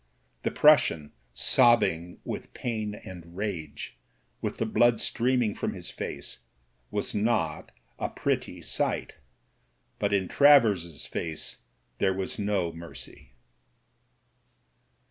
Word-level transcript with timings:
The 0.41 0.49
Prussian, 0.49 1.11
sobbing 1.31 2.21
with 2.25 2.55
pain 2.55 2.95
and 2.95 3.37
rage, 3.37 3.99
with 4.41 4.57
the 4.57 4.65
blood 4.65 4.99
streaming 4.99 5.53
from 5.53 5.73
his 5.73 5.91
face, 5.91 6.39
was 6.89 7.13
not 7.13 7.71
a 7.99 8.09
pretty 8.09 8.63
sight; 8.63 9.13
but 9.99 10.11
in 10.11 10.27
Travers's 10.27 11.05
face 11.05 11.59
there 11.99 12.15
was 12.15 12.39
no 12.39 12.71
mercy. 12.73 13.33